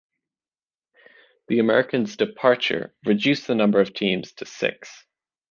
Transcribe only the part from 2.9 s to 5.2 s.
reduced the number of teams to six.